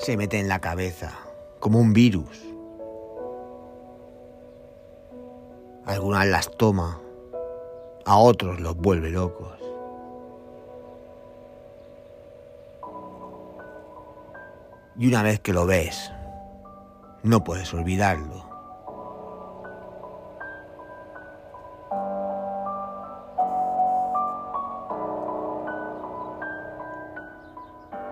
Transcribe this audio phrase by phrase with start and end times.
[0.00, 1.12] se mete en la cabeza
[1.58, 2.42] como un virus.
[5.84, 6.98] Algunas las toma,
[8.06, 9.58] a otros los vuelve locos.
[14.96, 16.10] Y una vez que lo ves,
[17.22, 18.48] no puedes olvidarlo.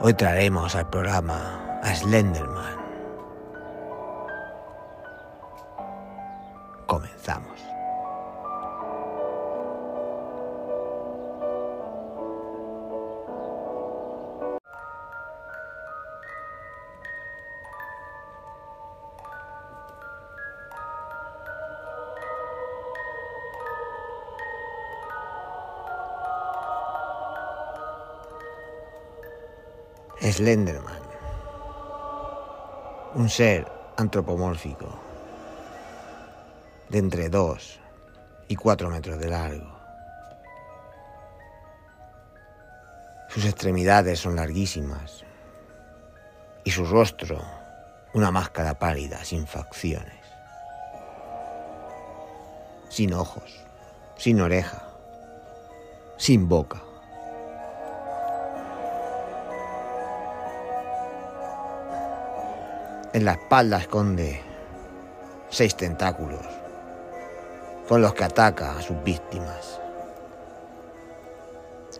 [0.00, 2.76] Hoy traeremos al programa a Slenderman.
[6.86, 7.60] Comenzamos.
[30.20, 31.05] Slenderman.
[33.16, 34.94] Un ser antropomórfico
[36.90, 37.80] de entre 2
[38.48, 39.74] y 4 metros de largo.
[43.30, 45.24] Sus extremidades son larguísimas
[46.62, 47.40] y su rostro
[48.12, 50.22] una máscara pálida sin facciones,
[52.90, 53.64] sin ojos,
[54.18, 54.82] sin oreja,
[56.18, 56.85] sin boca.
[63.16, 64.42] En la espalda esconde
[65.48, 66.44] seis tentáculos
[67.88, 69.80] con los que ataca a sus víctimas.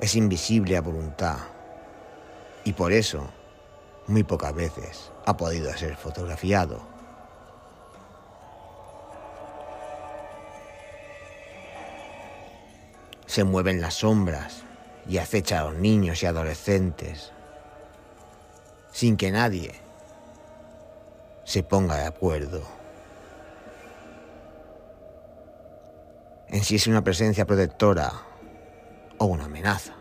[0.00, 1.36] Es invisible a voluntad
[2.64, 3.28] y por eso
[4.06, 6.80] muy pocas veces ha podido ser fotografiado.
[13.26, 14.62] Se mueve en las sombras
[15.06, 17.32] y acecha a los niños y adolescentes
[18.92, 19.91] sin que nadie
[21.44, 22.62] se ponga de acuerdo
[26.48, 28.12] en si es una presencia protectora
[29.18, 29.94] o una amenaza.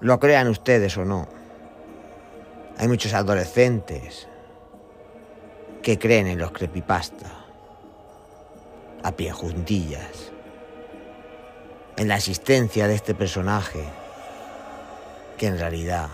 [0.00, 1.28] Lo crean ustedes o no,
[2.76, 4.28] hay muchos adolescentes
[5.82, 7.43] que creen en los creepypasta
[9.04, 10.32] a pie juntillas,
[11.96, 13.84] en la existencia de este personaje
[15.36, 16.08] que en realidad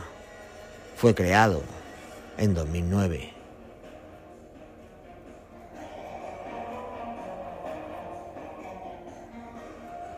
[0.97, 1.63] fue creado
[2.37, 3.33] en 2009.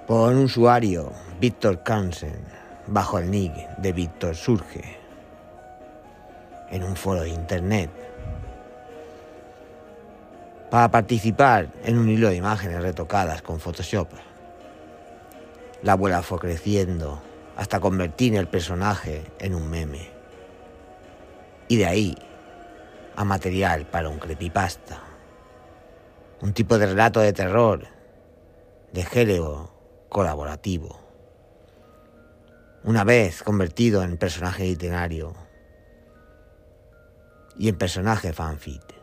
[0.06, 2.42] Por un usuario, Víctor Kansen,
[2.86, 4.98] bajo el nick de Víctor Surge,
[6.70, 7.90] en un foro de internet
[10.72, 14.08] para participar en un hilo de imágenes retocadas con Photoshop.
[15.82, 17.22] La abuela fue creciendo
[17.58, 20.08] hasta convertir el personaje en un meme.
[21.68, 22.16] Y de ahí
[23.16, 24.98] a material para un creepypasta.
[26.40, 27.86] Un tipo de relato de terror,
[28.94, 29.74] de género
[30.08, 30.98] colaborativo.
[32.82, 35.34] Una vez convertido en personaje literario
[37.58, 39.01] y en personaje fanfic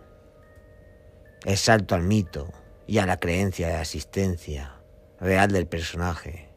[1.45, 2.51] el salto al mito
[2.87, 4.75] y a la creencia de asistencia
[5.19, 6.49] real del personaje.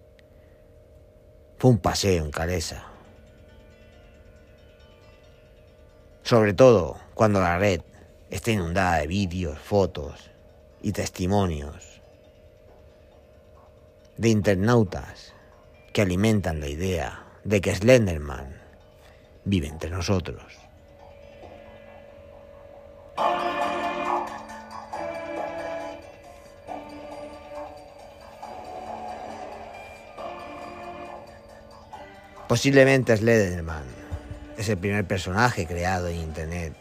[1.59, 2.85] Fue un paseo en Calesa.
[6.23, 7.83] Sobre todo cuando la red
[8.31, 10.31] está inundada de vídeos, fotos
[10.81, 12.01] y testimonios
[14.17, 15.33] de internautas
[15.93, 18.61] que alimentan la idea de que Slenderman
[19.45, 20.43] vive entre nosotros.
[32.53, 33.85] Posiblemente Slenderman
[34.59, 36.75] es el primer personaje creado en Internet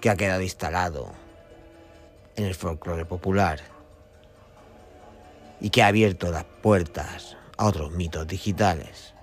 [0.00, 1.12] que ha quedado instalado
[2.34, 3.60] en el folclore popular
[5.60, 9.14] y que ha abierto las puertas a otros mitos digitales.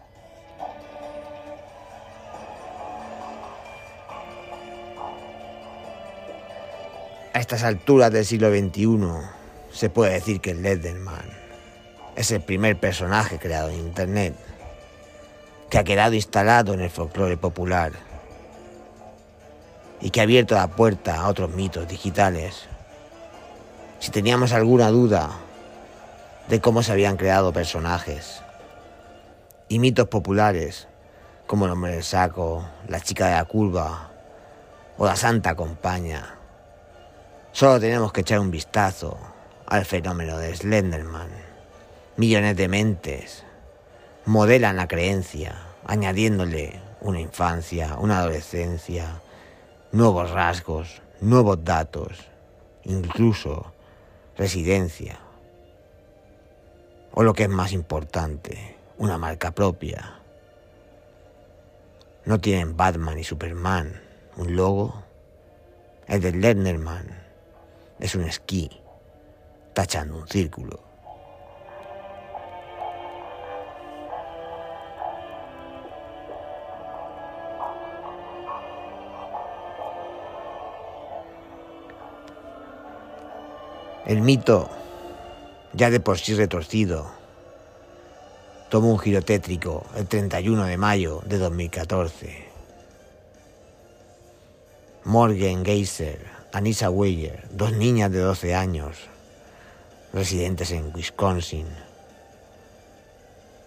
[7.34, 8.98] A estas alturas del siglo XXI
[9.74, 11.26] se puede decir que Slenderman
[12.16, 14.53] es el primer personaje creado en Internet
[15.74, 17.94] que ha quedado instalado en el folclore popular
[20.02, 22.68] y que ha abierto la puerta a otros mitos digitales.
[23.98, 25.32] Si teníamos alguna duda
[26.48, 28.44] de cómo se habían creado personajes
[29.68, 30.88] y mitos populares
[31.48, 34.12] como el hombre del saco, la chica de la curva
[35.00, 36.36] o la santa compañía,
[37.52, 39.18] Solo tenemos que echar un vistazo
[39.66, 41.30] al fenómeno de Slenderman.
[42.18, 43.44] Millones de mentes
[44.26, 45.56] modelan la creencia,
[45.86, 49.22] añadiéndole una infancia, una adolescencia,
[49.92, 52.18] nuevos rasgos, nuevos datos,
[52.84, 53.74] incluso
[54.38, 55.20] residencia.
[57.12, 60.20] O lo que es más importante, una marca propia.
[62.26, 64.02] No tienen Batman y Superman
[64.38, 65.04] un logo.
[66.08, 67.06] El de Lenderman
[68.00, 68.70] es un esquí
[69.74, 70.93] tachando un círculo.
[84.06, 84.70] El mito,
[85.72, 87.10] ya de por sí retorcido,
[88.70, 92.50] tomó un giro tétrico el 31 de mayo de 2014.
[95.06, 96.20] Morgan Geyser,
[96.52, 98.98] Anissa Weyer, dos niñas de 12 años,
[100.12, 101.68] residentes en Wisconsin,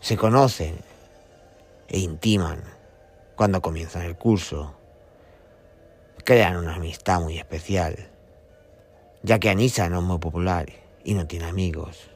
[0.00, 0.76] se conocen
[1.88, 2.62] e intiman
[3.36, 4.74] cuando comienzan el curso.
[6.24, 8.10] Crean una amistad muy especial
[9.22, 10.66] ya que Anissa no es muy popular
[11.04, 12.10] y no tiene amigos,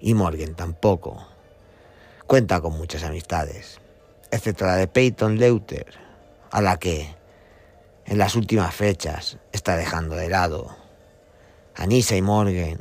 [0.00, 1.26] y Morgan tampoco.
[2.26, 3.80] Cuenta con muchas amistades,
[4.30, 5.86] excepto la de Peyton Leuter,
[6.50, 7.14] a la que
[8.04, 10.76] en las últimas fechas está dejando de lado.
[11.74, 12.80] Anissa y Morgan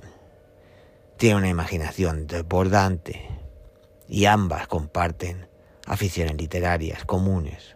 [1.18, 3.30] tienen una imaginación desbordante
[4.08, 5.48] y ambas comparten
[5.86, 7.76] aficiones literarias comunes.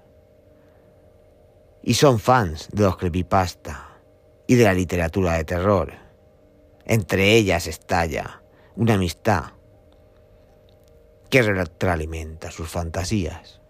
[1.81, 3.88] Y son fans de los creepypasta
[4.49, 5.93] y de la literatura de terror.
[6.83, 8.41] Entre ellas estalla
[8.75, 9.43] una amistad
[11.29, 13.61] que retroalimenta sus fantasías.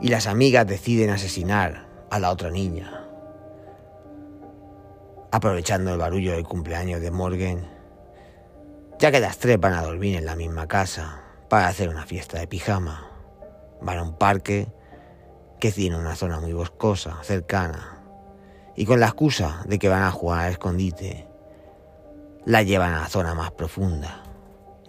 [0.00, 3.08] Y las amigas deciden asesinar a la otra niña.
[5.32, 7.77] Aprovechando el barullo del cumpleaños de Morgan,
[8.98, 12.38] ya que las tres van a dormir en la misma casa para hacer una fiesta
[12.38, 13.08] de pijama.
[13.80, 14.66] Van a un parque
[15.60, 18.02] que tiene una zona muy boscosa, cercana,
[18.74, 21.28] y con la excusa de que van a jugar al escondite,
[22.44, 24.24] la llevan a la zona más profunda,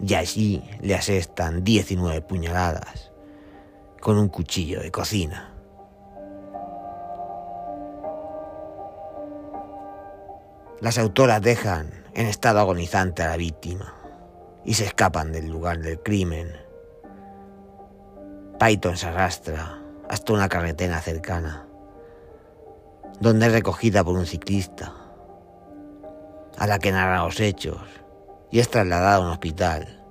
[0.00, 3.12] y allí le asestan 19 puñaladas
[4.00, 5.54] con un cuchillo de cocina.
[10.80, 13.99] Las autoras dejan en estado agonizante a la víctima
[14.64, 16.52] y se escapan del lugar del crimen.
[18.58, 21.66] Python se arrastra hasta una carretera cercana,
[23.20, 24.94] donde es recogida por un ciclista,
[26.58, 27.80] a la que narra los hechos
[28.50, 30.04] y es trasladada a un hospital,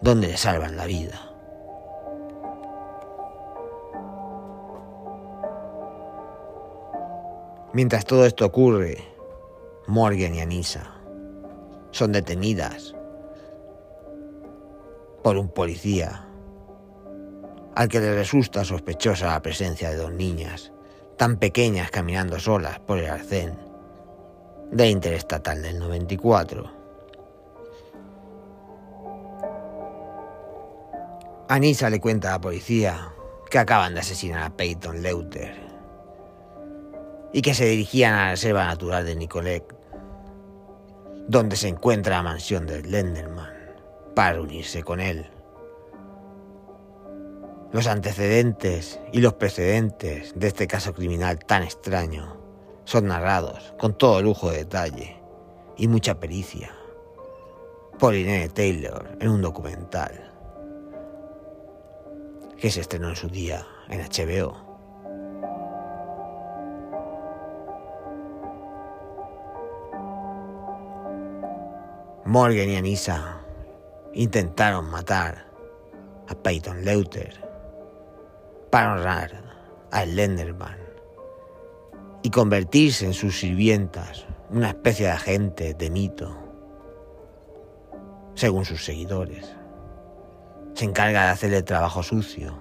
[0.00, 1.20] donde le salvan la vida.
[7.72, 8.98] Mientras todo esto ocurre,
[9.86, 10.92] Morgan y Anissa
[11.92, 12.94] son detenidas
[15.22, 16.26] por un policía,
[17.74, 20.72] al que le resulta sospechosa la presencia de dos niñas,
[21.16, 23.58] tan pequeñas caminando solas por el arcén
[24.70, 26.80] de Interestatal del 94.
[31.48, 33.12] Anisa le cuenta a la policía
[33.50, 35.54] que acaban de asesinar a Peyton Leuter
[37.32, 39.64] y que se dirigían a la reserva natural de Nicolet,
[41.26, 43.59] donde se encuentra la mansión de Lenderman
[44.14, 45.30] para unirse con él.
[47.72, 52.36] Los antecedentes y los precedentes de este caso criminal tan extraño
[52.84, 55.16] son narrados con todo lujo de detalle
[55.76, 56.72] y mucha pericia
[57.98, 60.32] por Irene Taylor en un documental
[62.58, 64.70] que se estrenó en su día en HBO.
[72.24, 73.39] Morgan y Anissa
[74.12, 75.46] intentaron matar
[76.28, 77.48] a Peyton Leuter
[78.70, 79.30] para honrar
[79.90, 80.78] a Lenderman
[82.22, 86.36] y convertirse en sus sirvientas, una especie de agente de mito,
[88.34, 89.56] según sus seguidores.
[90.74, 92.54] Se encarga de hacer el trabajo sucio.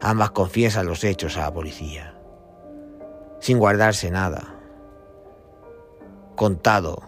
[0.00, 2.14] Ambas confiesan los hechos a la policía,
[3.40, 4.54] sin guardarse nada,
[6.36, 7.02] contado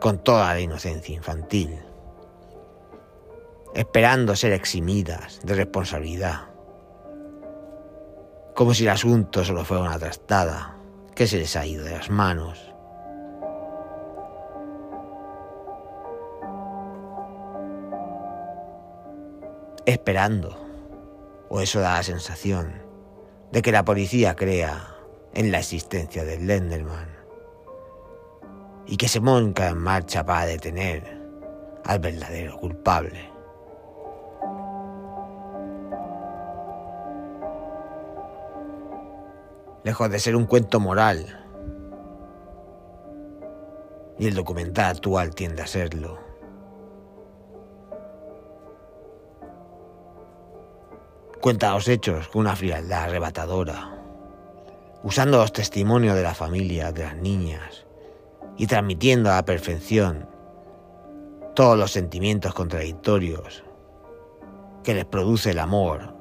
[0.00, 1.78] con toda la inocencia infantil
[3.74, 6.48] esperando ser eximidas de responsabilidad.
[8.54, 10.76] Como si el asunto solo fuera una trastada
[11.14, 12.70] que se les ha ido de las manos.
[19.86, 20.56] esperando,
[21.48, 22.72] o eso da la sensación,
[23.50, 24.96] de que la policía crea
[25.34, 27.08] en la existencia del Lenderman
[28.86, 31.20] y que se monca en marcha para detener
[31.84, 33.29] al verdadero culpable.
[39.82, 41.40] Lejos de ser un cuento moral,
[44.18, 46.18] y el documental actual tiende a serlo.
[51.40, 53.98] Cuenta los hechos con una frialdad arrebatadora,
[55.02, 57.86] usando los testimonios de la familia, de las niñas,
[58.58, 60.28] y transmitiendo a la perfección
[61.54, 63.64] todos los sentimientos contradictorios
[64.84, 66.14] que les produce el amor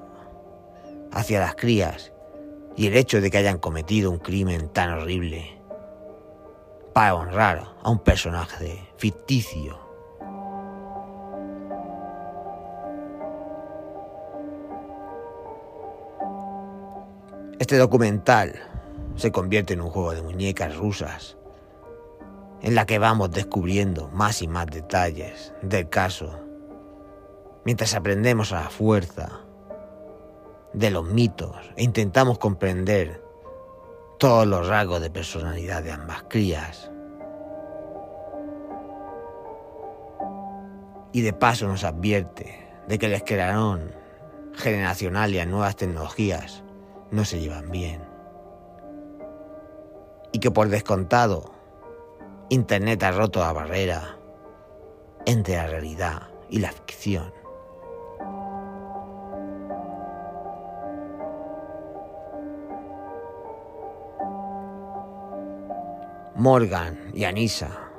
[1.12, 2.14] hacia las crías
[2.80, 5.60] y el hecho de que hayan cometido un crimen tan horrible
[6.94, 9.78] para honrar a un personaje ficticio.
[17.60, 18.54] Este documental
[19.18, 21.38] se convierte en un juego de muñecas rusas
[22.62, 26.40] en la que vamos descubriendo más y más detalles del caso,
[27.66, 29.49] mientras aprendemos a la fuerza
[30.74, 33.24] de los mitos e intentamos comprender
[34.20, 36.92] todos los rasgos de personalidad de ambas crías.
[41.12, 43.92] Y de paso nos advierte de que el esquelarón
[44.54, 46.64] generacional y las nuevas tecnologías
[47.12, 48.04] no se llevan bien.
[50.32, 51.52] Y que por descontado,
[52.50, 54.18] Internet ha roto la barrera
[55.26, 57.39] entre la realidad y la ficción.
[66.40, 67.90] Morgan y Anissa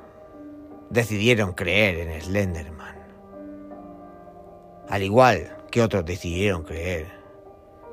[0.88, 2.96] decidieron creer en Slenderman.
[4.88, 7.06] Al igual que otros decidieron creer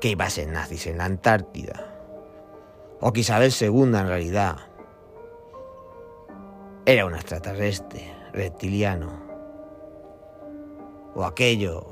[0.00, 1.94] que iba a ser nazis en la Antártida.
[3.02, 4.56] O que Isabel II en realidad
[6.86, 9.20] era un extraterrestre reptiliano.
[11.14, 11.88] O aquello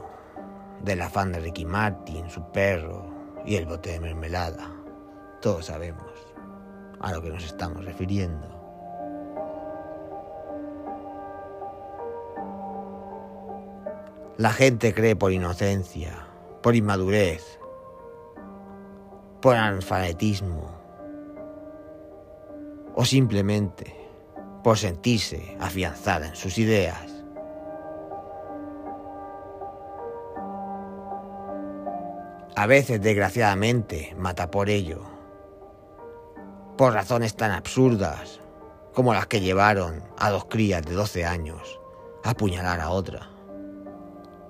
[0.82, 3.04] del afán de Ricky Martin, su perro
[3.44, 4.72] y el bote de mermelada.
[5.42, 6.25] Todos sabemos
[7.00, 8.46] a lo que nos estamos refiriendo.
[14.38, 16.26] La gente cree por inocencia,
[16.62, 17.58] por inmadurez,
[19.40, 20.70] por analfabetismo
[22.94, 23.94] o simplemente
[24.62, 27.12] por sentirse afianzada en sus ideas.
[32.56, 35.15] A veces, desgraciadamente, mata por ello
[36.76, 38.40] por razones tan absurdas
[38.94, 41.80] como las que llevaron a dos crías de 12 años
[42.22, 43.30] a apuñalar a otra,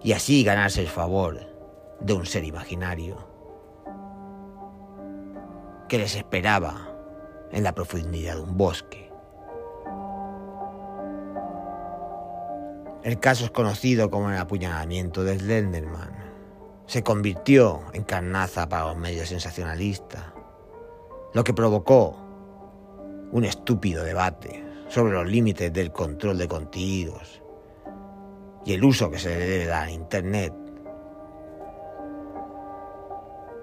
[0.03, 1.39] y así ganarse el favor
[2.01, 3.17] de un ser imaginario
[5.89, 6.89] que les esperaba
[7.53, 9.11] en la profundidad de un bosque.
[13.03, 16.11] El caso es conocido como el apuñalamiento de Slenderman.
[16.87, 20.36] Se convirtió en carnaza para los medios sensacionalistas
[21.33, 22.17] lo que provocó
[23.33, 27.43] un estúpido debate sobre los límites del control de contenidos
[28.65, 30.53] y el uso que se le debe a Internet.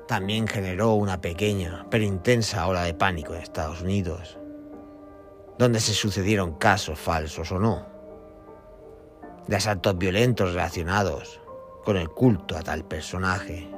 [0.08, 4.38] También generó una pequeña pero intensa ola de pánico en Estados Unidos,
[5.58, 7.86] donde se sucedieron casos falsos o no,
[9.48, 11.41] de asaltos violentos relacionados
[11.84, 13.70] con el culto a tal personaje.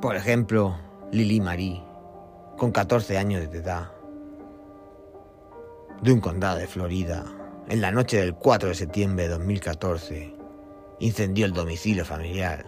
[0.00, 0.78] Por ejemplo,
[1.12, 1.84] Lily Marie,
[2.56, 3.90] con 14 años de edad,
[6.00, 7.26] de un condado de Florida,
[7.68, 10.34] en la noche del 4 de septiembre de 2014,
[11.00, 12.64] incendió el domicilio familiar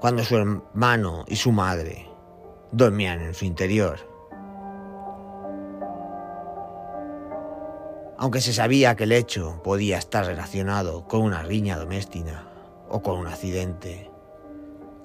[0.00, 2.08] cuando su hermano y su madre
[2.72, 4.00] dormían en su interior.
[8.18, 12.48] Aunque se sabía que el hecho podía estar relacionado con una riña doméstica
[12.88, 14.11] o con un accidente,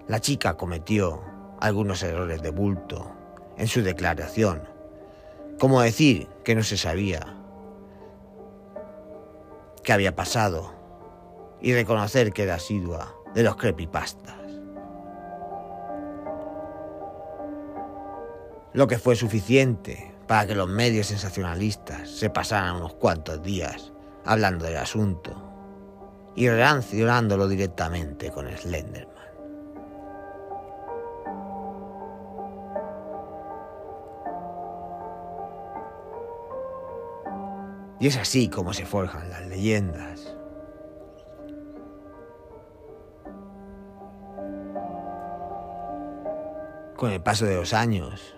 [0.08, 1.22] la chica cometió
[1.60, 3.12] algunos errores de bulto
[3.58, 4.62] en su declaración,
[5.60, 7.36] como decir que no se sabía
[9.84, 10.74] qué había pasado
[11.62, 14.36] y reconocer que era asidua de los creepypastas.
[18.74, 23.92] Lo que fue suficiente para que los medios sensacionalistas se pasaran unos cuantos días
[24.24, 25.36] hablando del asunto
[26.36, 29.27] y relacionándolo directamente con Slenderman.
[38.00, 40.36] Y es así como se forjan las leyendas.
[46.96, 48.36] Con el paso de los años,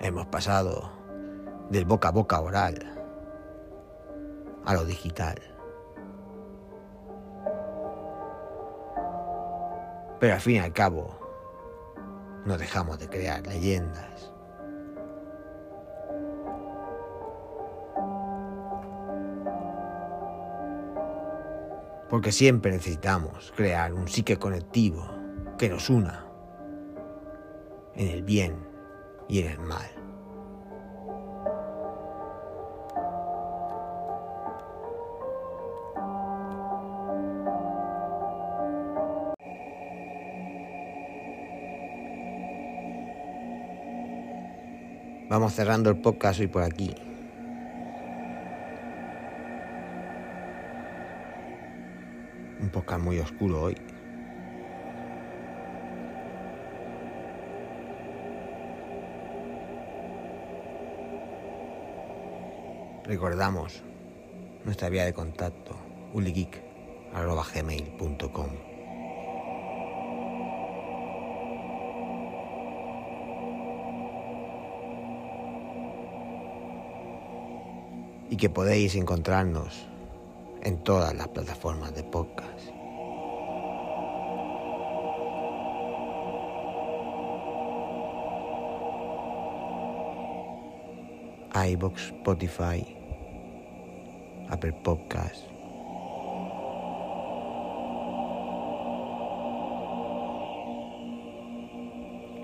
[0.00, 0.90] hemos pasado
[1.70, 2.94] del boca a boca oral
[4.64, 5.38] a lo digital.
[10.20, 11.16] Pero al fin y al cabo,
[12.44, 14.32] no dejamos de crear leyendas.
[22.08, 25.06] Porque siempre necesitamos crear un psique conectivo
[25.58, 26.24] que nos una
[27.94, 28.56] en el bien
[29.28, 29.86] y en el mal.
[45.28, 46.94] Vamos cerrando el podcast hoy por aquí.
[52.98, 53.74] Muy oscuro hoy.
[63.04, 63.82] Recordamos
[64.64, 65.74] nuestra vía de contacto,
[66.12, 68.50] uligeek.gmail.com
[78.30, 79.88] y que podéis encontrarnos
[80.62, 82.70] en todas las plataformas de podcast.
[91.70, 92.86] iBox, Spotify,
[94.48, 95.44] Apple Podcast.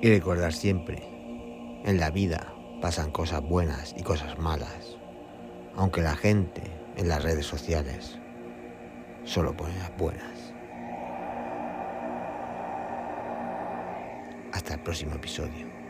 [0.03, 1.03] Y recordar siempre,
[1.85, 2.53] en la vida
[2.83, 4.95] pasan cosas buenas y cosas malas
[5.77, 6.63] aunque la gente
[6.97, 8.19] en las redes sociales
[9.25, 10.53] solo pone las buenas.
[14.53, 15.84] Hasta el próximo episodio.